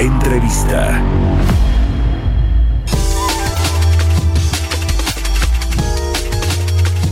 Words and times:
Entrevista. 0.00 0.98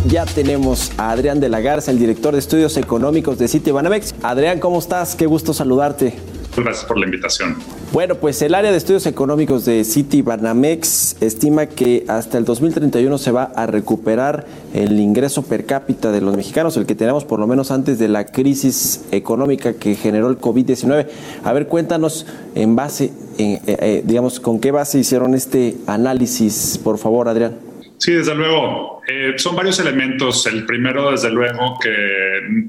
Ya 0.06 0.24
tenemos 0.24 0.90
a 0.96 1.10
Adrián 1.10 1.38
de 1.38 1.50
la 1.50 1.60
Garza, 1.60 1.90
el 1.90 1.98
director 1.98 2.32
de 2.32 2.38
estudios 2.38 2.78
económicos 2.78 3.36
de 3.36 3.46
Citibanamex. 3.46 4.14
Adrián, 4.22 4.58
¿cómo 4.58 4.78
estás? 4.78 5.14
Qué 5.16 5.26
gusto 5.26 5.52
saludarte. 5.52 6.14
Gracias 6.62 6.84
por 6.84 6.98
la 6.98 7.06
invitación. 7.06 7.56
Bueno, 7.92 8.16
pues 8.16 8.42
el 8.42 8.54
área 8.54 8.70
de 8.70 8.76
estudios 8.76 9.06
económicos 9.06 9.64
de 9.64 9.84
Citibanamex 9.84 11.16
estima 11.20 11.66
que 11.66 12.04
hasta 12.08 12.38
el 12.38 12.44
2031 12.44 13.18
se 13.18 13.30
va 13.30 13.44
a 13.54 13.66
recuperar 13.66 14.46
el 14.74 14.98
ingreso 15.00 15.42
per 15.44 15.64
cápita 15.64 16.12
de 16.12 16.20
los 16.20 16.36
mexicanos, 16.36 16.76
el 16.76 16.86
que 16.86 16.94
tenemos 16.94 17.24
por 17.24 17.40
lo 17.40 17.46
menos 17.46 17.70
antes 17.70 17.98
de 17.98 18.08
la 18.08 18.26
crisis 18.26 19.04
económica 19.10 19.74
que 19.74 19.94
generó 19.94 20.28
el 20.28 20.38
COVID-19. 20.38 21.06
A 21.44 21.52
ver, 21.52 21.66
cuéntanos 21.66 22.26
en 22.54 22.76
base, 22.76 23.12
eh, 23.38 23.60
eh, 23.66 24.02
digamos, 24.04 24.40
con 24.40 24.60
qué 24.60 24.70
base 24.70 24.98
hicieron 24.98 25.34
este 25.34 25.76
análisis, 25.86 26.78
por 26.82 26.98
favor, 26.98 27.28
Adrián. 27.28 27.68
Sí, 27.98 28.12
desde 28.12 28.34
luego. 28.34 29.00
Eh, 29.08 29.34
son 29.36 29.56
varios 29.56 29.80
elementos. 29.80 30.46
El 30.46 30.64
primero, 30.66 31.10
desde 31.10 31.30
luego, 31.30 31.78
que 31.82 31.90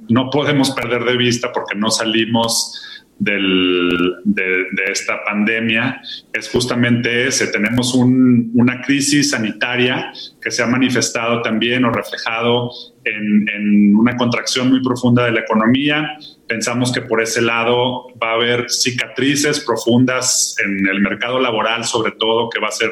no 0.10 0.30
podemos 0.30 0.72
perder 0.72 1.04
de 1.04 1.18
vista 1.18 1.52
porque 1.54 1.76
no 1.76 1.92
salimos 1.92 2.82
del, 3.20 4.16
de, 4.24 4.66
esta 4.92 5.24
pandemia 5.24 6.02
es 6.34 6.50
justamente 6.50 7.28
ese. 7.28 7.48
Tenemos 7.48 7.94
una 7.94 8.82
crisis 8.82 9.32
sanitaria 9.32 10.12
que 10.42 10.50
se 10.50 10.64
ha 10.64 10.68
manifestado 10.68 11.42
también 11.42 11.86
o 11.86 11.92
reflejado 11.92 12.72
en, 13.04 13.48
en, 13.50 13.96
una 13.96 14.16
contracción 14.16 14.70
muy 14.70 14.82
profunda 14.82 15.26
de 15.26 15.32
la 15.34 15.42
economía. 15.42 16.18
Pensamos 16.48 16.92
que 16.92 17.02
por 17.02 17.22
ese 17.22 17.42
lado 17.42 18.08
va 18.22 18.32
a 18.32 18.34
haber 18.36 18.70
cicatrices 18.70 19.60
profundas 19.60 20.56
en 20.66 20.88
el 20.88 21.02
mercado 21.02 21.40
laboral, 21.40 21.84
sobre 21.84 22.14
todo, 22.14 22.50
que 22.50 22.60
va 22.60 22.70
a 22.70 22.72
ser 22.72 22.92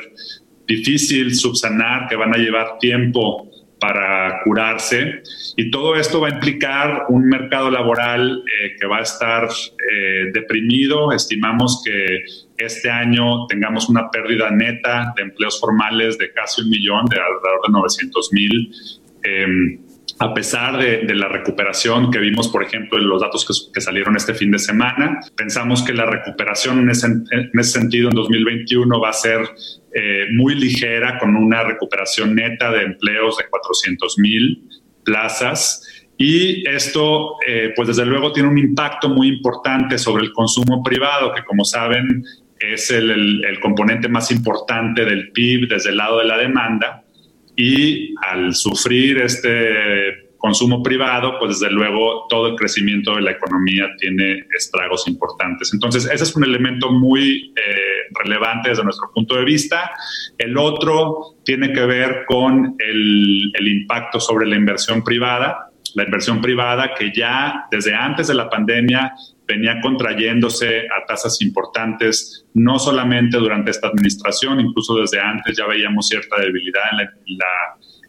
difícil 0.67 1.33
subsanar, 1.33 2.07
que 2.09 2.17
van 2.17 2.35
a 2.35 2.37
llevar 2.37 2.77
tiempo 2.79 3.49
para 3.79 4.41
curarse. 4.43 5.21
Y 5.55 5.69
todo 5.71 5.95
esto 5.95 6.21
va 6.21 6.29
a 6.29 6.31
implicar 6.31 7.05
un 7.09 7.27
mercado 7.27 7.69
laboral 7.69 8.43
eh, 8.61 8.75
que 8.79 8.87
va 8.87 8.99
a 8.99 9.01
estar 9.01 9.47
eh, 9.47 10.31
deprimido. 10.33 11.11
Estimamos 11.11 11.81
que 11.85 12.23
este 12.57 12.89
año 12.89 13.45
tengamos 13.47 13.89
una 13.89 14.09
pérdida 14.09 14.49
neta 14.49 15.13
de 15.15 15.23
empleos 15.23 15.59
formales 15.59 16.17
de 16.17 16.31
casi 16.31 16.61
un 16.61 16.69
millón, 16.69 17.05
de 17.05 17.17
alrededor 17.17 17.61
de 17.67 17.71
900 17.73 18.33
mil. 18.33 18.71
Em, 19.23 19.79
a 20.19 20.33
pesar 20.33 20.77
de, 20.77 21.13
la 21.13 21.27
recuperación 21.27 22.09
que 22.11 22.19
vimos, 22.19 22.47
por 22.47 22.63
ejemplo, 22.63 22.97
en 22.97 23.07
los 23.07 23.21
datos 23.21 23.69
que, 23.71 23.81
salieron 23.81 24.15
este 24.15 24.33
fin 24.33 24.49
de 24.51 24.57
semana, 24.57 25.19
pensamos 25.35 25.83
que 25.83 25.93
la 25.93 26.05
recuperación 26.05 26.79
en 26.79 26.89
ese, 26.89 27.07
en 27.07 27.51
ese 27.53 27.79
sentido 27.79 28.09
en 28.09 28.15
2021 28.15 28.99
va 28.99 29.09
a 29.09 29.13
ser 29.13 29.41
eh, 29.93 30.25
muy 30.33 30.55
ligera, 30.55 31.19
con 31.19 31.35
una 31.35 31.63
recuperación 31.63 32.33
neta 32.33 32.71
de 32.71 32.83
empleos 32.83 33.37
de 33.37 33.47
400 33.47 34.17
mil 34.17 34.67
plazas. 35.03 35.83
Y 36.17 36.67
esto, 36.67 37.35
eh, 37.47 37.73
pues 37.75 37.89
desde 37.89 38.05
luego, 38.05 38.31
tiene 38.31 38.49
un 38.49 38.57
impacto 38.57 39.09
muy 39.09 39.27
importante 39.27 39.99
sobre 39.99 40.23
el 40.23 40.33
consumo 40.33 40.81
privado, 40.81 41.31
que 41.31 41.43
como 41.43 41.63
saben 41.63 42.23
es 42.59 42.89
el 42.89 43.59
componente 43.61 44.09
más 44.09 44.31
importante 44.31 45.05
del 45.05 45.31
PIB 45.31 45.67
desde 45.69 45.91
el 45.91 45.97
lado 45.97 46.17
de 46.17 46.25
la 46.25 46.37
demanda 46.39 47.03
y 47.57 48.13
al 48.23 48.53
sufrir 48.53 49.17
este 49.17 50.27
consumo 50.37 50.83
privado, 50.83 51.39
pues 51.39 51.59
desde 51.59 51.73
luego 51.73 52.27
todo 52.29 52.47
el 52.47 52.55
crecimiento 52.55 53.15
de 53.15 53.21
la 53.21 53.31
economía 53.31 53.87
tiene 53.99 54.45
estragos 54.55 55.07
importantes. 55.07 55.73
Entonces, 55.73 56.05
ese 56.05 56.23
es 56.23 56.35
un 56.35 56.43
elemento 56.43 56.91
muy 56.91 57.53
eh, 57.55 58.13
relevante 58.23 58.69
desde 58.69 58.83
nuestro 58.83 59.11
punto 59.11 59.35
de 59.35 59.43
vista. 59.43 59.91
El 60.37 60.55
otro 60.57 61.37
tiene 61.43 61.73
que 61.73 61.85
ver 61.85 62.25
con 62.27 62.75
el, 62.79 63.51
el 63.53 63.67
impacto 63.67 64.19
sobre 64.19 64.47
la 64.47 64.55
inversión 64.55 65.03
privada. 65.03 65.71
La 65.95 66.03
inversión 66.03 66.41
privada 66.41 66.93
que 66.93 67.11
ya 67.15 67.65
desde 67.71 67.95
antes 67.95 68.27
de 68.27 68.35
la 68.35 68.49
pandemia 68.49 69.13
venía 69.47 69.79
contrayéndose 69.81 70.81
a 70.81 71.05
tasas 71.05 71.41
importantes, 71.41 72.45
no 72.53 72.77
solamente 72.77 73.37
durante 73.37 73.71
esta 73.71 73.87
administración, 73.87 74.59
incluso 74.59 74.97
desde 74.97 75.19
antes 75.19 75.57
ya 75.57 75.65
veíamos 75.65 76.07
cierta 76.07 76.39
debilidad 76.41 76.83
en 76.91 76.97
la, 77.37 77.47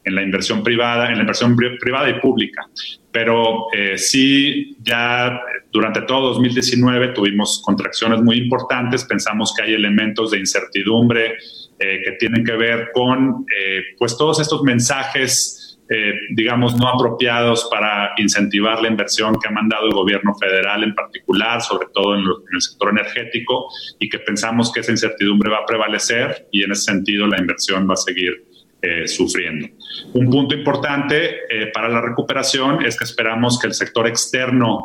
en 0.05 0.15
la, 0.15 0.23
inversión 0.23 0.63
privada, 0.63 1.09
en 1.09 1.15
la 1.15 1.21
inversión 1.21 1.57
privada 1.57 2.11
y 2.11 2.21
pública. 2.21 2.67
Pero 3.13 3.67
eh, 3.73 3.97
sí, 3.97 4.77
ya 4.83 5.41
durante 5.71 6.03
todo 6.03 6.29
2019 6.31 7.09
tuvimos 7.09 7.63
contracciones 7.65 8.21
muy 8.21 8.39
importantes, 8.39 9.05
pensamos 9.05 9.55
que 9.55 9.63
hay 9.63 9.75
elementos 9.75 10.33
de 10.33 10.39
incertidumbre 10.39 11.37
eh, 11.79 12.01
que 12.05 12.13
tienen 12.19 12.45
que 12.45 12.57
ver 12.57 12.89
con 12.93 13.47
eh, 13.57 13.81
pues 13.97 14.17
todos 14.17 14.41
estos 14.41 14.63
mensajes 14.63 15.58
eh, 15.91 16.13
digamos, 16.31 16.77
no 16.77 16.87
apropiados 16.87 17.67
para 17.71 18.13
incentivar 18.19 18.83
la 18.83 18.89
inversión 18.89 19.39
que 19.41 19.49
ha 19.49 19.51
mandado 19.51 19.87
el 19.87 19.95
gobierno 19.95 20.35
federal 20.35 20.85
en 20.85 20.95
particular, 20.95 21.63
sobre 21.63 21.89
todo 21.95 22.15
en, 22.15 22.25
el 22.53 22.61
sector 22.61 22.91
energético, 22.91 23.69
y 23.99 24.11
que 24.11 24.19
pensamos 24.19 24.71
que 24.71 24.81
esa 24.81 24.93
incertidumbre 24.93 25.51
va 25.51 25.61
a 25.61 25.67
prevalecer 25.67 26.47
y 26.53 26.63
en 26.63 26.73
ese 26.73 26.93
sentido 26.93 27.27
la 27.27 27.39
inversión 27.39 27.89
va 27.89 27.95
a 27.95 27.97
seguir 27.97 28.45
eh, 28.83 29.09
sufriendo. 29.09 29.67
Un 30.13 30.29
punto 30.29 30.55
importante 30.55 31.37
eh, 31.49 31.71
para 31.73 31.89
la 31.89 32.03
recuperación 32.03 32.85
es 32.85 32.99
que 32.99 33.05
esperamos 33.05 33.59
que 33.59 33.69
el 33.69 33.73
sector 33.73 34.07
externo 34.07 34.85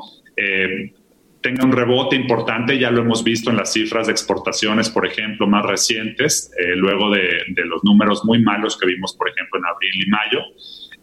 tenga 1.41 1.65
un 1.65 1.73
rebote 1.73 2.15
importante, 2.15 2.79
ya 2.79 2.89
lo 2.89 3.01
hemos 3.01 3.23
visto 3.23 3.51
en 3.51 3.57
las 3.57 3.71
cifras 3.71 4.07
de 4.07 4.13
exportaciones, 4.13 4.89
por 4.89 5.05
ejemplo, 5.05 5.45
más 5.45 5.63
recientes, 5.63 6.49
luego 6.75 7.11
de, 7.11 7.43
de, 7.49 7.65
los 7.65 7.83
números 7.83 8.25
muy 8.25 8.41
malos 8.41 8.79
que 8.79 8.87
vimos, 8.87 9.15
por 9.15 9.29
ejemplo, 9.29 9.59
en 9.59 9.65
abril 9.65 10.07
y 10.07 10.09
mayo. 10.09 10.39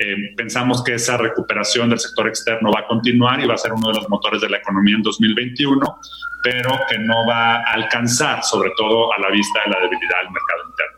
Eh, 0.03 0.33
pensamos 0.35 0.83
que 0.83 0.95
esa 0.95 1.19
recuperación 1.19 1.91
del 1.91 2.01
sector 2.01 2.27
externo 2.27 2.71
va 2.73 2.81
a 2.81 2.87
continuar 2.87 3.39
y 3.39 3.47
va 3.47 3.53
a 3.53 3.59
ser 3.59 3.75
uno 3.75 3.89
de 3.89 3.97
los 3.97 4.09
motores 4.09 4.41
de 4.41 4.49
la 4.49 4.57
economía 4.57 4.97
en 4.97 5.03
2021, 5.03 6.01
pero 6.43 6.71
que 6.89 6.99
no 6.99 7.27
va 7.27 7.57
a 7.57 7.73
alcanzar, 7.75 8.43
sobre 8.43 8.71
todo 8.79 9.13
a 9.13 9.21
la 9.21 9.29
vista 9.29 9.61
de 9.67 9.73
la 9.73 9.81
debilidad 9.81 10.23
del 10.23 10.31
mercado 10.31 10.65
interno. 10.71 10.90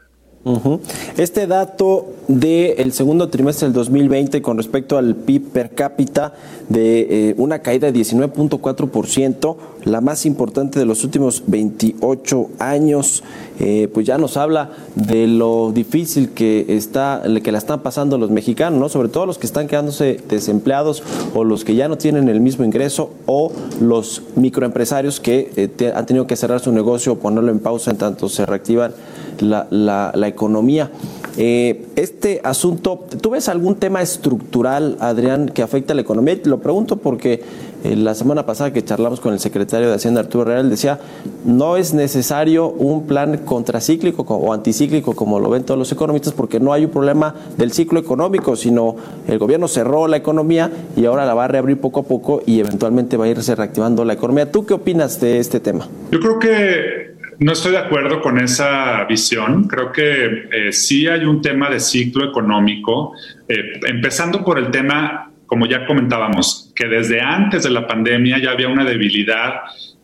Este 1.17 1.47
dato 1.47 2.07
del 2.27 2.93
segundo 2.93 3.29
trimestre 3.29 3.69
del 3.69 3.75
2020 3.75 4.43
con 4.43 4.57
respecto 4.57 4.99
al 4.99 5.15
PIB 5.15 5.51
per 5.53 5.71
cápita 5.71 6.35
de 6.69 7.31
eh, 7.31 7.35
una 7.39 7.61
caída 7.61 7.93
de 7.93 8.01
19.4%, 8.01 9.57
la 9.85 10.01
más 10.01 10.27
importante 10.27 10.81
de 10.81 10.85
los 10.85 11.05
últimos 11.05 11.45
28 11.47 12.51
años, 12.59 13.23
eh, 13.61 13.89
pues 13.93 14.07
ya 14.07 14.19
nos 14.19 14.37
habla 14.37 14.71
de 14.97 15.29
lo 15.29 15.71
difícil 15.73 16.31
que 16.31 16.67
está, 16.69 17.23
que 17.43 17.53
la 17.53 17.59
están 17.59 17.81
pasando 17.83 18.19
los 18.19 18.31
mexicanos, 18.31 18.81
¿no? 18.81 18.89
sobre 18.89 19.11
todo 19.11 19.27
los 19.27 19.39
que 19.39 19.47
están 19.47 19.69
quedándose 19.69 20.19
desempleados 20.29 21.05
o 21.35 21.45
los 21.45 21.65
que 21.65 21.77
ya 21.77 21.87
no 21.87 21.99
tienen 21.99 22.29
el 22.29 22.41
mismo 22.41 22.65
ingreso 22.65 23.11
o 23.27 23.53
los 23.81 24.23
microempresarios 24.35 25.21
que 25.21 25.53
eh, 25.57 25.93
han 25.95 26.07
tenido 26.07 26.27
que 26.27 26.35
cerrar 26.35 26.61
su 26.61 26.73
negocio 26.73 27.13
o 27.13 27.17
ponerlo 27.17 27.53
en 27.53 27.61
pausa 27.61 27.93
en 27.93 27.99
tanto 27.99 28.29
se 28.29 28.45
reactivan 28.47 28.93
la, 29.41 29.67
la, 29.71 30.29
economía. 30.33 30.91
Eh, 31.37 31.87
este 31.97 32.41
asunto, 32.45 33.07
¿tú 33.21 33.31
ves 33.31 33.49
algún 33.49 33.77
tema 33.77 34.03
estructural, 34.03 34.97
Adrián, 35.01 35.49
que 35.49 35.63
afecta 35.63 35.93
a 35.93 35.97
la 35.97 36.03
economía? 36.03 36.39
lo 36.45 36.61
pregunto 36.61 36.97
porque 36.97 37.43
eh, 37.85 37.97
la 37.97 38.15
semana 38.15 38.47
pasada 38.47 38.73
que 38.73 38.85
charlamos 38.85 39.21
con 39.21 39.33
el 39.33 39.41
secretario 39.41 39.89
de 39.89 39.95
Hacienda, 39.95 40.21
Arturo 40.21 40.45
Real, 40.45 40.71
decía, 40.71 41.01
no 41.45 41.77
es 41.77 41.95
necesario 41.95 42.69
un 42.69 43.07
plan 43.07 43.39
contracíclico 43.39 44.23
o 44.23 44.53
anticíclico, 44.53 45.15
como 45.15 45.41
lo 45.41 45.51
ven 45.51 45.65
todos 45.65 45.79
los 45.79 45.91
economistas, 45.91 46.33
porque 46.33 46.61
no 46.61 46.73
hay 46.73 46.85
un 46.85 46.91
problema 46.91 47.35
del 47.57 47.73
ciclo 47.73 47.99
económico, 47.99 48.55
sino 48.55 48.97
el 49.27 49.39
gobierno 49.39 49.69
cerró 49.69 50.07
la 50.07 50.17
economía 50.17 50.71
y 50.97 51.07
ahora 51.07 51.27
la 51.27 51.35
va 51.35 51.45
a 51.45 51.49
reabrir 51.49 51.81
poco 51.81 52.01
a 52.01 52.03
poco 52.05 52.43
y 52.47 52.61
eventualmente 52.61 53.17
va 53.17 53.25
a 53.25 53.29
irse 53.29 53.55
reactivando 53.55 54.05
la 54.05 54.13
economía. 54.13 54.51
¿Tú 54.53 54.65
qué 54.65 54.75
opinas 54.75 55.21
de 55.21 55.39
este 55.39 55.59
tema? 55.59 55.89
Yo 56.13 56.21
creo 56.21 56.39
que 56.39 57.02
no 57.39 57.53
estoy 57.53 57.73
de 57.73 57.79
acuerdo 57.79 58.21
con 58.21 58.39
esa 58.39 59.05
visión. 59.05 59.69
Creo 59.69 59.93
que 59.93 60.49
eh, 60.51 60.73
sí 60.73 61.07
hay 61.09 61.25
un 61.25 61.41
tema 61.41 61.71
de 61.71 61.81
ciclo 61.81 62.25
económico, 62.25 63.15
eh, 63.49 63.81
empezando 63.87 64.45
por 64.45 64.59
el 64.59 64.71
tema 64.71 65.33
como 65.53 65.67
ya 65.67 65.85
comentábamos, 65.85 66.73
que 66.75 66.87
desde 66.89 67.21
antes 67.21 67.65
de 67.65 67.69
la 67.69 67.87
pandemia 67.87 68.39
ya 68.39 68.53
había 68.53 68.69
una 68.69 68.87
debilidad 68.87 69.57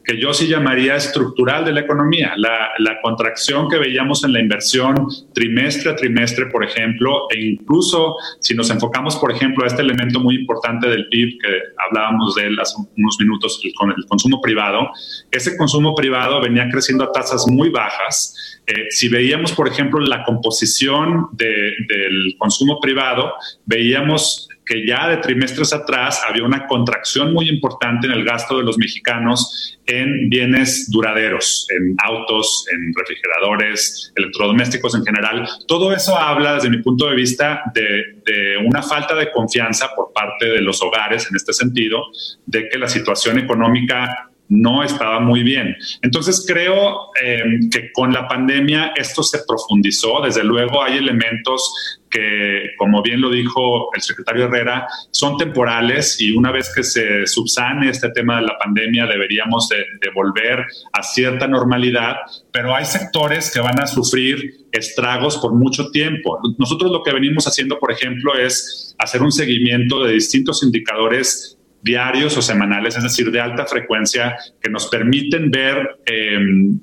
que 0.08 0.19
yo 0.19 0.32
sí 0.32 0.49
llamaría 0.49 0.96
estructural 0.96 1.66
de 1.66 1.72
la 1.72 1.81
economía. 1.81 2.32
La, 2.37 2.99
contracción 3.02 3.69
que 3.69 3.76
veíamos 3.76 4.25
en 4.25 4.32
la 4.32 4.40
inversión 4.40 5.06
trimestre 5.34 5.90
a 5.90 5.96
trimestre, 5.96 6.46
por 6.46 6.64
ejemplo, 6.64 7.28
e 7.31 7.40
incluso 7.40 8.16
si 8.40 8.55
nos 8.55 8.70
enfocamos, 8.70 9.16
por 9.16 9.31
ejemplo, 9.31 9.64
a 9.64 9.66
este 9.66 9.82
elemento 9.82 10.19
muy 10.20 10.34
importante 10.37 10.88
del 10.88 11.08
PIB 11.08 11.38
que 11.38 11.49
hablábamos 11.87 12.34
de 12.34 12.46
él 12.46 12.58
hace 12.58 12.76
unos 12.96 13.16
minutos, 13.20 13.60
con 13.78 13.90
el 13.90 14.05
consumo 14.06 14.40
privado, 14.40 14.88
ese 15.31 15.56
consumo 15.56 15.94
privado 15.94 16.40
venía 16.40 16.69
creciendo 16.70 17.04
a 17.04 17.12
tasas 17.12 17.46
muy 17.46 17.69
bajas. 17.69 18.34
Eh, 18.66 18.87
si 18.90 19.08
veíamos, 19.08 19.52
por 19.52 19.69
ejemplo, 19.69 20.00
la 20.00 20.25
composición 20.25 21.28
del 21.32 22.34
consumo 22.38 22.81
privado, 22.81 23.34
veíamos 23.66 24.49
que 24.69 24.87
ya 24.87 25.09
de 25.09 25.17
trimestres 25.17 25.73
atrás 25.73 26.23
había 26.29 26.44
una 26.44 26.67
contracción 26.67 27.32
muy 27.32 27.49
importante 27.49 28.06
en 28.06 28.12
el 28.12 28.25
gasto 28.25 28.59
de 28.59 28.65
los 28.65 28.76
mexicanos 28.76 29.79
en 29.87 30.29
bienes 30.29 30.91
duraderos, 30.91 31.67
en 31.70 31.97
autos, 32.05 32.67
en 32.70 32.93
refrigeradores, 32.94 34.12
electrodomésticos 34.15 34.94
en 34.94 35.05
general. 35.05 35.49
Todo 35.67 35.93
eso 35.93 36.17
habla, 36.19 36.55
desde 36.55 36.69
mi 36.69 36.82
punto 36.82 37.09
de 37.09 37.17
vista, 37.17 37.62
de, 37.75 38.19
una 38.67 38.82
falta 38.82 39.15
de 39.15 39.32
confianza 39.32 39.88
por 39.97 40.12
parte 40.12 40.44
de 40.44 40.61
los 40.61 40.82
hogares 40.82 41.26
en 41.31 41.37
este 41.37 41.55
sentido, 41.55 42.03
de 42.44 42.69
que 42.69 42.79
la 42.79 42.88
situación 42.88 43.38
económica 43.38 44.27
no 44.49 44.83
estaba 44.83 45.21
muy 45.21 45.43
bien. 45.43 45.77
Entonces 46.03 46.45
creo 46.47 47.11
eh, 47.23 47.43
que 47.71 47.93
con 47.93 48.12
la 48.12 48.27
pandemia 48.27 48.93
esto 48.97 49.23
se 49.23 49.41
profundizó. 49.47 50.21
Desde 50.23 50.45
luego 50.45 50.83
hay 50.83 50.99
elementos 50.99 51.99
que, 52.11 52.71
como 52.79 53.03
bien 53.03 53.21
lo 53.21 53.31
dijo 53.31 53.95
el 53.95 54.00
secretario 54.00 54.47
Herrera, 54.47 54.87
son 55.11 55.37
temporales 55.37 56.21
y 56.21 56.33
una 56.33 56.50
vez 56.50 56.73
que 56.75 56.83
se 56.83 57.27
subsane 57.27 57.91
este 57.91 58.11
tema 58.11 58.37
de 58.37 58.47
la 58.47 58.56
pandemia 58.59 59.06
deberíamos 59.06 59.69
de, 59.69 59.77
de 59.77 60.11
volver 60.15 60.65
a 60.93 61.03
cierta 61.03 61.47
normalidad, 61.47 62.17
pero 62.50 62.75
hay 62.75 62.87
sectores 62.87 63.50
que 63.53 63.61
van 63.61 63.79
a 63.81 63.87
sufrir 63.87 64.67
estragos 64.73 65.37
por 65.37 65.55
mucho 65.55 65.91
tiempo. 65.91 66.39
Nosotros 66.59 66.91
lo 66.91 67.03
que 67.03 67.12
venimos 67.12 67.47
haciendo, 67.47 67.79
por 67.79 67.93
ejemplo, 67.93 68.35
es 68.39 68.95
hacer 68.99 69.23
un 69.23 69.33
seguimiento 69.33 70.03
de 70.05 70.15
distintos 70.15 70.62
indicadores 70.62 71.57
diarios 71.82 72.36
o 72.36 72.42
semanales, 72.42 72.96
es 72.96 73.02
decir, 73.02 73.30
de 73.30 73.40
alta 73.40 73.66
frecuencia, 73.66 74.36
que 74.60 74.70
nos 74.70 74.88
permiten 74.88 75.50
ver 75.50 75.98
em, 76.06 76.80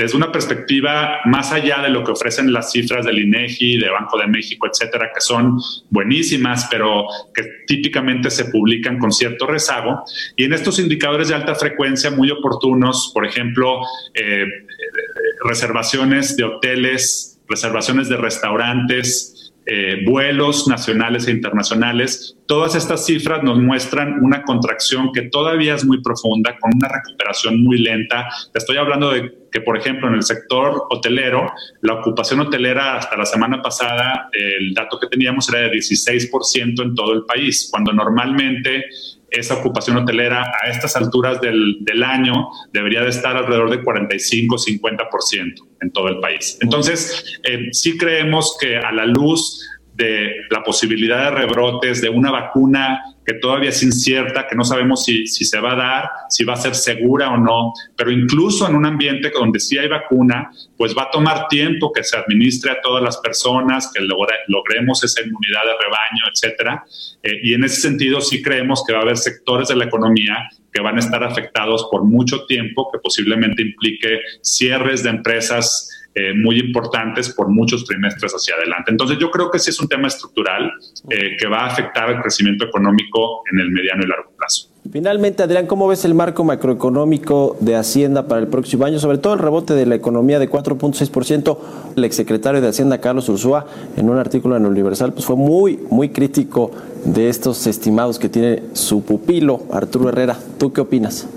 desde 0.00 0.16
una 0.16 0.32
perspectiva 0.32 1.18
más 1.26 1.52
allá 1.52 1.82
de 1.82 1.90
lo 1.90 2.02
que 2.02 2.12
ofrecen 2.12 2.54
las 2.54 2.72
cifras 2.72 3.04
del 3.04 3.18
INEGI, 3.18 3.76
de 3.76 3.90
Banco 3.90 4.16
de 4.16 4.26
México, 4.28 4.66
etcétera, 4.66 5.10
que 5.14 5.20
son 5.20 5.58
buenísimas, 5.90 6.68
pero 6.70 7.04
que 7.34 7.42
típicamente 7.66 8.30
se 8.30 8.46
publican 8.46 8.98
con 8.98 9.12
cierto 9.12 9.46
rezago. 9.46 10.02
Y 10.36 10.44
en 10.44 10.54
estos 10.54 10.78
indicadores 10.78 11.28
de 11.28 11.34
alta 11.34 11.54
frecuencia 11.54 12.10
muy 12.10 12.30
oportunos, 12.30 13.10
por 13.12 13.26
ejemplo, 13.26 13.80
eh, 14.14 14.46
reservaciones 15.44 16.34
de 16.34 16.44
hoteles, 16.44 17.38
reservaciones 17.46 18.08
de 18.08 18.16
restaurantes, 18.16 19.39
eh, 19.66 20.02
vuelos 20.06 20.66
nacionales 20.68 21.28
e 21.28 21.32
internacionales. 21.32 22.36
Todas 22.46 22.74
estas 22.74 23.06
cifras 23.06 23.42
nos 23.42 23.58
muestran 23.58 24.24
una 24.24 24.42
contracción 24.42 25.12
que 25.12 25.22
todavía 25.22 25.74
es 25.74 25.84
muy 25.84 26.02
profunda, 26.02 26.56
con 26.58 26.72
una 26.74 26.88
recuperación 26.88 27.62
muy 27.62 27.78
lenta. 27.78 28.28
estoy 28.54 28.78
hablando 28.78 29.10
de 29.10 29.40
que, 29.52 29.60
por 29.60 29.76
ejemplo, 29.76 30.08
en 30.08 30.14
el 30.14 30.22
sector 30.22 30.86
hotelero, 30.90 31.52
la 31.82 31.94
ocupación 31.94 32.40
hotelera 32.40 32.96
hasta 32.96 33.16
la 33.16 33.26
semana 33.26 33.60
pasada, 33.60 34.28
el 34.32 34.72
dato 34.74 34.98
que 34.98 35.08
teníamos 35.08 35.48
era 35.48 35.60
de 35.60 35.70
16% 35.72 36.82
en 36.82 36.94
todo 36.94 37.12
el 37.12 37.24
país, 37.24 37.68
cuando 37.70 37.92
normalmente 37.92 38.84
esa 39.30 39.54
ocupación 39.54 39.96
hotelera 39.96 40.52
a 40.62 40.68
estas 40.68 40.96
alturas 40.96 41.40
del, 41.40 41.78
del 41.80 42.02
año 42.02 42.48
debería 42.72 43.02
de 43.02 43.10
estar 43.10 43.36
alrededor 43.36 43.70
de 43.70 43.82
45-50% 43.82 45.54
en 45.80 45.92
todo 45.92 46.08
el 46.08 46.20
país. 46.20 46.58
Entonces, 46.60 47.38
eh, 47.44 47.68
sí 47.72 47.96
creemos 47.96 48.56
que 48.60 48.76
a 48.76 48.92
la 48.92 49.06
luz 49.06 49.66
de 50.00 50.46
la 50.50 50.62
posibilidad 50.62 51.24
de 51.24 51.30
rebrotes, 51.30 52.00
de 52.00 52.08
una 52.08 52.30
vacuna 52.30 53.00
que 53.24 53.34
todavía 53.34 53.68
es 53.68 53.82
incierta, 53.82 54.46
que 54.48 54.56
no 54.56 54.64
sabemos 54.64 55.04
si, 55.04 55.26
si, 55.26 55.44
se 55.44 55.60
va 55.60 55.72
a 55.72 55.76
dar, 55.76 56.10
si 56.30 56.42
va 56.44 56.54
a 56.54 56.56
ser 56.56 56.74
segura 56.74 57.30
o 57.30 57.36
no, 57.36 57.72
pero 57.96 58.10
incluso 58.10 58.66
en 58.66 58.74
un 58.74 58.86
ambiente 58.86 59.30
donde 59.30 59.60
sí 59.60 59.76
hay 59.78 59.88
vacuna, 59.88 60.50
pues 60.76 60.96
va 60.96 61.04
a 61.04 61.10
tomar 61.10 61.46
tiempo 61.48 61.92
que 61.92 62.02
se 62.02 62.16
administre 62.16 62.72
a 62.72 62.80
todas 62.80 63.04
las 63.04 63.18
personas, 63.18 63.92
que 63.94 64.02
logremos 64.02 65.04
esa 65.04 65.20
inmunidad 65.20 65.62
de 65.64 65.84
rebaño, 65.84 66.24
etcétera. 66.34 66.84
Eh, 67.22 67.40
y 67.42 67.54
en 67.54 67.64
ese 67.64 67.82
sentido 67.82 68.20
sí 68.20 68.42
creemos 68.42 68.82
que 68.86 68.94
va 68.94 69.00
a 69.00 69.02
haber 69.02 69.18
sectores 69.18 69.68
de 69.68 69.76
la 69.76 69.84
economía 69.84 70.48
que 70.72 70.80
van 70.80 70.96
a 70.96 71.00
estar 71.00 71.22
afectados 71.22 71.88
por 71.90 72.04
mucho 72.04 72.46
tiempo, 72.46 72.90
que 72.92 72.98
posiblemente 72.98 73.62
implique 73.62 74.20
cierres 74.40 75.02
de 75.02 75.10
empresas 75.10 75.88
eh, 76.14 76.34
muy 76.34 76.58
importantes 76.58 77.32
por 77.32 77.48
muchos 77.48 77.84
trimestres 77.84 78.32
hacia 78.32 78.56
adelante. 78.56 78.90
Entonces 78.90 79.16
yo 79.18 79.30
creo 79.30 79.50
que 79.50 79.60
sí 79.60 79.70
es 79.70 79.80
un 79.80 79.88
tema 79.88 80.08
estructural 80.08 80.72
eh, 81.08 81.36
que 81.38 81.46
va 81.46 81.60
a 81.60 81.66
afectar 81.66 82.10
el 82.10 82.20
crecimiento 82.20 82.64
económico 82.64 83.42
en 83.52 83.60
el 83.60 83.70
mediano 83.70 84.02
y 84.02 84.08
largo 84.08 84.32
plazo. 84.36 84.70
Finalmente, 84.90 85.44
Adrián, 85.44 85.68
¿cómo 85.68 85.86
ves 85.86 86.04
el 86.04 86.14
marco 86.14 86.42
macroeconómico 86.42 87.56
de 87.60 87.76
Hacienda 87.76 88.26
para 88.26 88.40
el 88.40 88.48
próximo 88.48 88.86
año? 88.86 88.98
Sobre 88.98 89.18
todo 89.18 89.34
el 89.34 89.38
rebote 89.38 89.74
de 89.74 89.86
la 89.86 89.94
economía 89.94 90.40
de 90.40 90.50
4.6%. 90.50 91.58
El 91.96 92.04
exsecretario 92.04 92.60
de 92.60 92.68
Hacienda, 92.68 93.00
Carlos 93.00 93.28
Ursúa, 93.28 93.66
en 93.96 94.10
un 94.10 94.18
artículo 94.18 94.56
en 94.56 94.66
Universal, 94.66 95.12
pues 95.12 95.26
fue 95.26 95.36
muy, 95.36 95.78
muy 95.90 96.08
crítico 96.08 96.72
de 97.04 97.28
estos 97.28 97.68
estimados 97.68 98.18
que 98.18 98.28
tiene 98.28 98.64
su 98.72 99.04
pupilo, 99.04 99.62
Arturo 99.70 100.08
Herrera. 100.08 100.36
¿Tú 100.58 100.72
qué 100.72 100.80
opinas? 100.80 101.28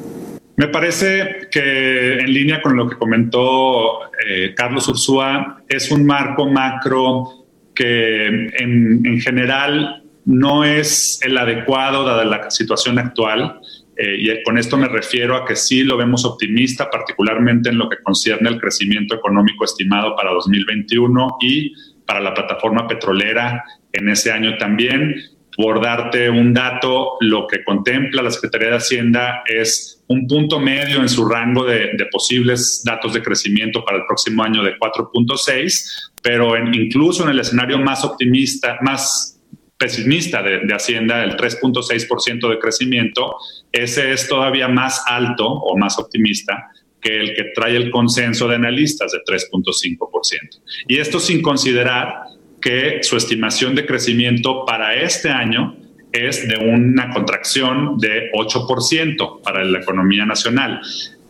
Me 0.55 0.67
parece 0.67 1.47
que 1.51 2.19
en 2.19 2.31
línea 2.31 2.61
con 2.61 2.77
lo 2.77 2.88
que 2.88 2.95
comentó 2.95 4.11
eh, 4.25 4.53
Carlos 4.55 4.88
Ursúa, 4.88 5.63
es 5.67 5.89
un 5.89 6.05
marco 6.05 6.47
macro 6.47 7.47
que 7.73 8.27
en, 8.27 9.19
general 9.19 10.03
no 10.25 10.63
es 10.63 11.19
el 11.23 11.38
adecuado 11.38 12.03
dada 12.05 12.23
la 12.23 12.51
situación 12.51 13.00
actual. 13.00 13.59
Eh, 13.97 14.15
y 14.19 14.44
con 14.44 14.57
esto 14.57 14.77
me 14.77 14.88
refiero 14.88 15.35
a 15.35 15.45
que 15.45 15.55
sí 15.55 15.83
lo 15.83 15.97
vemos 15.97 16.23
optimista, 16.25 16.89
particularmente 16.89 17.69
en 17.69 17.77
lo 17.77 17.89
que 17.89 17.97
concierne 18.03 18.50
al 18.50 18.59
crecimiento 18.59 19.15
económico 19.15 19.65
estimado 19.65 20.15
para 20.15 20.31
2021 20.31 21.38
y 21.41 21.73
para 22.05 22.19
la 22.19 22.33
plataforma 22.33 22.88
petrolera 22.88 23.63
en 23.91 24.09
ese 24.09 24.31
año 24.31 24.57
también. 24.57 25.15
Por 25.55 25.83
darte 25.83 26.29
un 26.29 26.53
dato, 26.53 27.17
lo 27.19 27.45
que 27.47 27.63
contempla 27.63 28.23
la 28.23 28.31
Secretaría 28.31 28.69
de 28.69 28.77
Hacienda 28.77 29.44
es 29.45 30.02
un 30.13 30.27
punto 30.27 30.60
medio 30.60 31.01
en 31.01 31.10
su 31.10 31.27
rango 31.27 31.65
de, 31.65 31.89
posibles 32.12 32.84
datos 32.86 33.13
de 33.13 33.22
crecimiento 33.22 33.84
para 33.84 33.98
el 33.98 34.03
próximo 34.05 34.43
año 34.43 34.63
de 34.63 34.77
4.6, 34.77 36.12
pero 36.22 36.55
incluso 36.58 37.24
en 37.24 37.29
el 37.29 37.39
escenario 37.39 37.79
más 37.79 38.05
optimista, 38.05 38.77
más 38.82 39.41
pesimista 39.77 40.41
de, 40.43 40.60
de 40.60 40.74
Hacienda, 40.74 41.24
el 41.24 41.36
3.6% 41.36 42.50
de 42.50 42.60
crecimiento, 42.60 43.36
ese 43.72 44.12
es 44.12 44.27
todavía 44.27 44.67
más 44.67 45.03
alto 45.08 45.48
o 45.48 45.77
más 45.77 45.98
optimista 45.98 46.70
que 47.01 47.20
el 47.20 47.34
que 47.36 47.46
trae 47.55 47.75
el 47.75 47.91
consenso 47.91 48.48
de 48.48 48.55
analistas 48.55 49.12
de 49.12 49.20
3.5%. 49.20 50.62
Y 50.88 51.00
esto 51.00 51.20
sin 51.20 51.41
considerar 51.41 52.13
que 52.62 53.00
su 53.03 53.17
estimación 53.17 53.75
de 53.75 53.86
crecimiento 53.86 54.65
para 54.65 54.96
este 54.96 55.29
año 55.29 55.75
es 56.13 56.48
de 56.48 56.58
una 56.58 57.10
contracción 57.10 57.98
de 57.98 58.32
8% 58.32 59.41
para 59.41 59.65
la 59.65 59.79
economía 59.79 60.25
nacional 60.25 60.79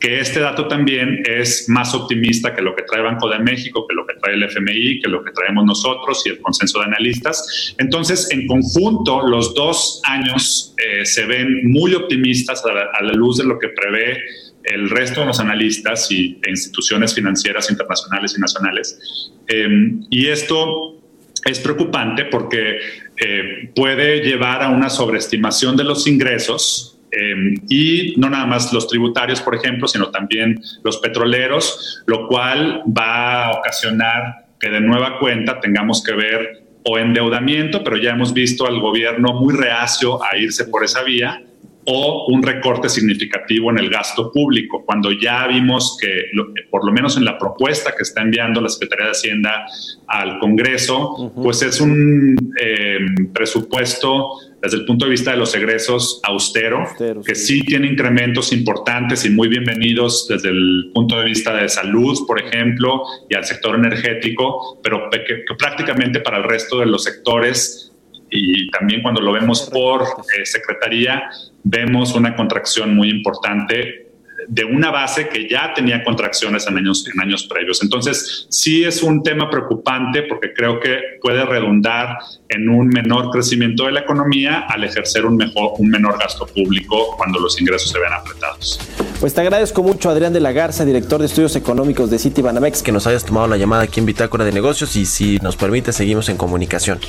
que 0.04 0.20
este 0.20 0.42
dato 0.42 0.68
también 0.68 1.24
es 1.25 1.70
más 1.70 1.96
optimista 1.96 2.54
que 2.54 2.62
lo 2.62 2.75
que 2.75 2.84
trae 2.84 3.02
Banco 3.02 3.30
de 3.30 3.40
México, 3.40 3.88
que 3.88 3.96
lo 3.96 4.06
que 4.06 4.16
trae 4.16 4.34
el 4.34 4.44
FMI, 4.44 5.00
que 5.00 5.08
lo 5.08 5.24
que 5.24 5.32
traemos 5.32 5.63
nosotros 5.63 6.22
y 6.25 6.30
el 6.32 6.42
consenso 6.42 6.80
de 6.80 6.88
analistas. 6.88 7.74
Entonces, 7.78 8.30
en 8.32 8.46
conjunto, 8.46 9.25
los 9.25 9.56
dos 9.56 10.02
años 10.04 10.75
eh, 10.78 11.06
se 11.06 11.25
ven 11.25 11.72
muy 11.72 11.94
optimistas 11.94 12.62
a 12.66 13.02
la, 13.02 13.13
luz 13.13 13.38
de 13.38 13.46
lo 13.46 13.58
que 13.58 13.70
prevé 13.70 14.20
el 14.66 14.90
resto 14.90 15.22
de 15.22 15.28
los 15.28 15.40
analistas 15.40 16.12
y, 16.12 16.38
e 16.44 16.50
instituciones 16.50 17.16
financieras 17.16 17.72
internacionales 17.72 18.36
y 18.38 18.42
nacionales. 18.42 19.32
Eh, 19.48 20.00
y 20.10 20.28
esto 20.28 20.98
es 21.46 21.60
preocupante 21.60 22.25
porque 22.25 22.80
eh, 23.25 23.72
puede 23.74 24.20
llevar 24.20 24.62
a 24.62 24.70
una 24.70 24.89
sobreestimación 24.89 25.77
de 25.77 25.86
los 25.86 26.08
ingresos 26.08 27.00
eh, 27.10 27.56
y 27.70 28.15
no 28.18 28.30
nada 28.30 28.46
más 28.46 28.74
los 28.74 28.88
tributarios, 28.88 29.39
por 29.39 29.56
ejemplo, 29.56 29.88
sino 29.88 30.12
también 30.12 30.62
los 30.84 30.98
petroleros, 30.98 32.03
lo 32.06 32.27
cual 32.27 32.84
va 32.86 33.46
a 33.46 33.51
ocasionar 33.51 34.48
que 34.60 34.70
de 34.70 34.82
nueva 34.82 35.20
cuenta 35.20 35.62
tengamos 35.62 36.03
que 36.03 36.13
ver 36.13 36.63
o 36.84 36.98
endeudamiento, 36.98 37.82
pero 37.82 37.96
ya 37.98 38.12
hemos 38.12 38.34
visto 38.34 38.68
al 38.68 38.82
gobierno 38.82 39.34
muy 39.34 39.53
reacio 39.53 40.22
a 40.22 40.36
irse 40.36 40.65
por 40.65 40.84
esa 40.84 41.01
vía, 41.03 41.42
o 41.86 42.28
un 42.28 42.42
recorte 42.42 42.88
significativo 42.90 43.70
en 43.72 43.80
el 43.80 43.90
gasto 43.90 44.32
público, 44.32 44.84
cuando 44.86 45.12
ya 45.12 45.48
vimos 45.48 45.98
que, 46.00 46.25
por 46.70 46.86
lo 46.86 46.92
menos 46.92 47.18
en 47.18 47.25
la 47.25 47.38
propuesta 47.38 47.94
que 47.96 48.04
está 48.04 48.22
enviando 48.22 48.62
la 48.62 48.70
Secretaría 48.70 49.06
de 49.06 49.12
Hacienda 49.12 49.66
al 50.08 50.40
Congreso, 50.40 51.34
pues 51.36 51.62
es 51.62 51.82
un 51.82 52.38
eh, 52.60 53.00
presupuesto 53.34 54.30
desde 54.62 54.78
el 54.78 54.86
punto 54.86 55.06
de 55.06 55.12
vista 55.12 55.32
de 55.32 55.38
los 55.38 55.54
egresos 55.56 56.22
austero, 56.24 56.86
que 57.25 57.36
sí. 57.36 57.62
tiene 57.63 57.88
incrementos 57.88 58.54
importantes 58.54 59.25
y 59.25 59.30
muy 59.30 59.50
bienvenidos 59.50 60.25
desde 60.30 60.50
el 60.50 60.90
punto 60.94 61.20
de 61.20 61.25
vista 61.25 61.54
de 61.54 61.68
salud, 61.68 62.18
por 62.25 62.42
ejemplo, 62.42 63.04
y 63.30 63.36
al 63.36 63.44
sector 63.44 63.75
energético, 63.75 64.80
pero 64.82 65.10
que 65.12 65.44
prácticamente 65.58 66.22
para 66.22 66.38
el 66.38 66.46
resto 66.46 66.80
de 66.80 66.86
los 66.86 67.04
sectores 67.04 67.94
y 68.34 68.70
también 68.72 69.02
cuando 69.02 69.22
lo 69.22 69.32
vemos 69.32 69.70
por 69.72 70.02
eh, 70.02 70.46
secretaría, 70.46 71.30
vemos 71.63 72.13
una 72.15 72.36
contracción 72.36 72.96
muy 72.96 73.10
importante 73.10 74.03
de 74.48 74.65
una 74.65 74.91
base 74.91 75.29
que 75.29 75.48
ya 75.50 75.74
tenía 75.74 76.03
contracciones 76.03 76.67
en 76.67 76.77
años, 76.77 77.05
en 77.13 77.22
años 77.22 77.46
previos. 77.46 77.82
Entonces, 77.82 78.48
sí 78.50 78.84
es 78.84 79.03
un 79.03 79.24
tema 79.24 79.50
preocupante 79.50 80.24
porque 80.24 80.53
creo 80.53 80.79
que 80.79 80.98
puede 81.22 81.46
redundar 81.46 82.17
en 82.50 82.70
un 82.70 82.88
menor 82.88 83.29
crecimiento 83.32 83.86
de 83.86 83.93
la 83.93 84.01
economía 84.01 84.65
al 84.67 84.84
ejercer 84.84 85.25
un, 85.25 85.38
mejor, 85.38 85.74
un 85.77 85.89
menor 85.89 86.20
gasto 86.20 86.46
público 86.46 87.15
cuando 87.17 87.39
los 87.39 87.60
ingresos 87.60 87.89
se 87.89 88.00
vean 88.00 88.13
apretados. 88.13 88.79
Pues 89.20 89.34
te 89.34 89.41
agradezco 89.41 89.84
mucho, 89.84 90.10
Adrián 90.10 90.34
de 90.34 90.41
la 90.41 90.51
Garza, 90.51 90.84
director 90.84 91.20
de 91.20 91.27
estudios 91.27 91.55
económicos 91.55 92.10
de 92.10 92.20
Citibanamex, 92.20 92.84
que 92.84 92.91
nos 92.91 93.08
hayas 93.08 93.25
tomado 93.25 93.48
la 93.48 93.58
llamada 93.58 93.84
aquí 93.84 94.00
en 94.00 94.05
Bitácora 94.05 94.43
de 94.43 94.51
Negocios 94.51 94.96
y 94.96 95.05
si 95.05 95.38
nos 95.38 95.55
permite, 95.55 95.93
seguimos 95.93 96.27
en 96.29 96.38
comunicación. 96.38 97.00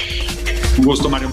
Un 0.78 0.84
gusto, 0.84 1.08
Mario. 1.08 1.32